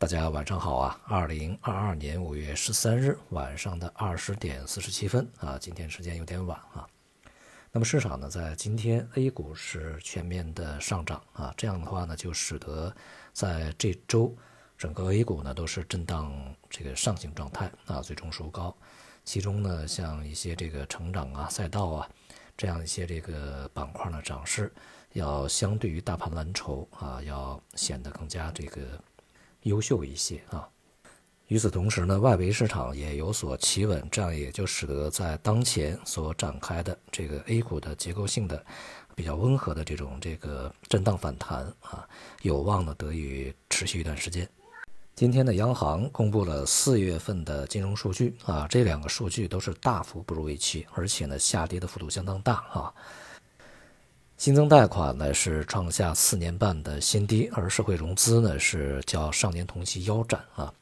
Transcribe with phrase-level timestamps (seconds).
[0.00, 0.98] 大家晚上好啊！
[1.04, 6.88] 二零二二年五月十三日晚上的二十点四十七分啊，今天时间有点晚啊。
[7.70, 12.90] 那么市场呢，在今天 A 股是全面的上涨啊，这样的话呢，就使得
[13.34, 14.34] 在这周
[14.78, 16.32] 整个 A 股呢都是震荡
[16.70, 18.74] 这个上行状态啊，最终收高。
[19.26, 22.08] 其中呢，像一些这个成长啊、赛道啊
[22.56, 24.72] 这样一些这个板块呢，涨势
[25.12, 28.98] 要相对于大盘蓝筹啊，要显得更加这个。
[29.62, 30.68] 优秀一些啊。
[31.48, 38.64] 与此同时呢，外围市场也有所企稳，这样也就使得在当前所展开的这个 A 股的结构性的
[39.16, 42.08] 比较温和的这种这个震荡反弹啊，
[42.42, 44.48] 有望呢得以持续一段时间。
[45.16, 52.94] 今天的央行公布了四月份的金融数据啊，这两个数据都是大幅不如预期，而且呢下跌的幅度相当大啊。
[54.40, 60.72] 新增贷款呢是创下四年半的新低，而社会融资呢是较上年同期腰斩啊。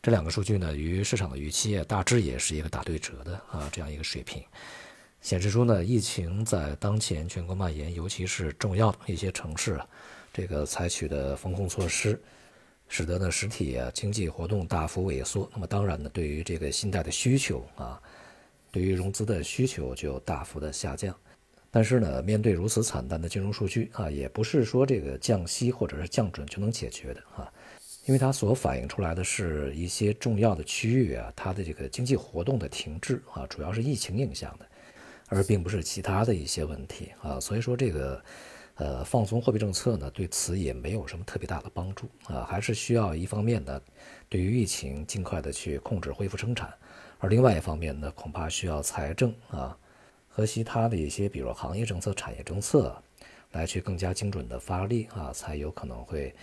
[0.00, 4.40] 这两个数据呢与市场的预期大致也是一个打对折的啊这样一个水平，
[5.20, 9.88] 显示出呢疫情在当前全国蔓延，尤其是重要的一些城市啊，
[10.32, 12.22] 这个采取的风控措施，
[12.86, 15.50] 使得呢实体经济活动大幅萎缩。
[15.52, 18.00] 那么当然呢，对于这个信贷的需求啊，
[18.70, 21.12] 对于融资的需求就大幅的下降。
[21.70, 27.52] 但是呢，面对如此惨淡的金融数据啊，也不是说这个降息或者是降准就能解决的啊，
[28.06, 34.66] 因为它所反映出来的是一些重要的区域啊，它的这个经济活动的停滞啊，主要是疫情影响的，
[35.28, 37.38] 而并不是其他的一些问题啊。
[37.38, 38.24] 所以说这个
[38.76, 43.78] 呃放松货币政策呢，对此也没有什么特别大的帮助啊，还是需要一方面呢，
[44.30, 46.72] 对于疫情尽快的去控制恢复生产，
[47.18, 49.76] 而另外一方面呢，恐怕需要财政啊。
[50.36, 52.94] 和其他的一些，比如行业政策、产业政策，
[53.52, 56.34] 来去更加精准的发力啊，才有可能会，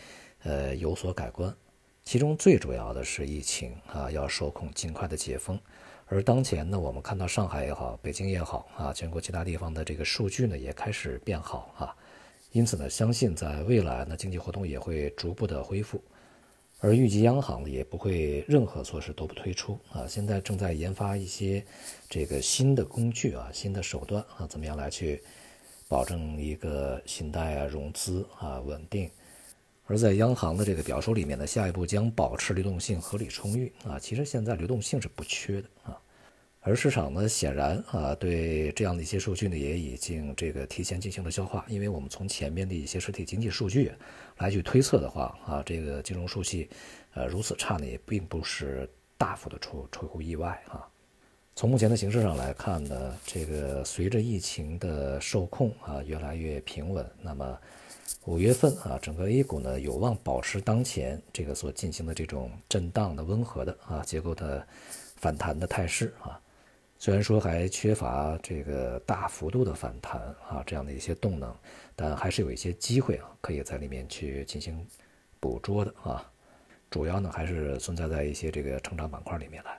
[0.42, 1.56] 呃，有所改观。
[2.04, 5.60] 其中最主要的是疫情啊，要受控，尽快的解封。
[6.08, 11.96] 而当前呢，我们看到上海也好，北京也好啊，全国其他地方的这个数据呢，也开始变好啊。
[12.52, 16.04] 因此呢，相信在未来呢，经济活动也会逐步的恢复。
[16.84, 21.64] 而预计央行也不会任何措施都不推出啊，现在正在研发一些
[22.10, 25.24] 这个新的工具啊、新的手段啊，怎么样来去
[25.88, 29.10] 保证一个信贷啊、融资啊稳定？
[29.86, 35.98] 而在央行的这个表述里面呢，下一步将保持流动性合理充裕啊，其实现在流动性是不缺的啊。
[36.66, 41.66] 而市场呢，显然啊，对这样的一些数据呢，也已经这个提前进行了消化。
[41.68, 43.92] 因为我们从前面的一些实体经济数据
[44.38, 46.70] 来去推测的话啊，这个金融数据，
[47.16, 50.88] 呃，如此差呢，也并不是大幅的出出乎意外啊。
[51.54, 57.60] 从目前的形势上来看呢，这个随着疫情的受控啊，越来越平稳，那么
[58.24, 64.66] 五月份啊，整个 A 股呢，有望保持当前这个所进行的这种震荡的温和的啊结构的
[65.18, 66.40] 反弹的态势啊。
[67.04, 71.54] 虽然说还缺乏这个大幅度的反弹啊，这样的一些动能，
[71.98, 74.88] 但还是有一些机会啊，可以在里面去进行
[75.38, 76.32] 捕捉的啊。
[76.90, 79.78] 主要呢还是存在在一些这个成长板块里面来。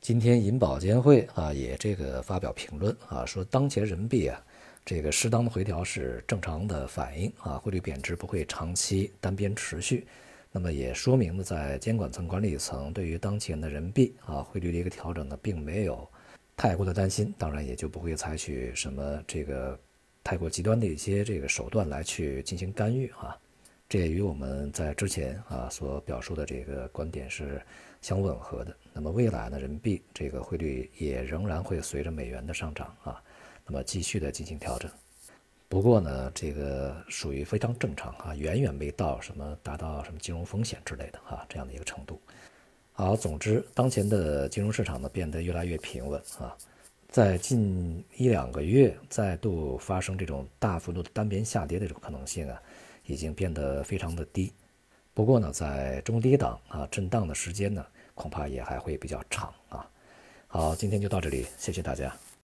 [0.00, 4.44] 今天银保监会啊也这个发表评论啊，说当前人民币啊
[4.84, 10.04] 这个适当的回调是正常的反应啊，汇率贬值不会长期单边持续。
[10.50, 16.10] 那么也说明呢，在监管层、管理层对于当前的人民币啊汇率的一个调整呢，并没有。
[16.60, 19.80] 太过的担心，当然也就不会采取什么这个
[20.22, 23.34] 太过极端的一些这个手段来去进行干预啊。
[23.88, 27.62] 这也与我们在之前啊所表述的这个观点是
[28.02, 28.76] 相吻合的。
[28.92, 33.22] 那么未来呢，人民币这个汇率也仍然会随着美元的上涨啊，
[33.64, 34.90] 那么继续的进行调整。
[35.66, 42.20] 不过呢，这个属于非常正常啊，远远没到什么达到什么金融风险之类的啊这样的一个程度。
[43.00, 46.54] 好，总之，当前的金融市场呢变得越来越平稳啊，
[47.08, 52.60] 在近一两个月再度发生这种大幅度的单边下跌的这种可能性啊，
[53.06, 54.52] 已经变得非常的低。
[55.14, 57.82] 不过呢，在中低档啊震荡的时间呢，
[58.14, 59.88] 恐怕也还会比较长啊。
[60.46, 62.14] 好，今天就到这里，谢谢大家。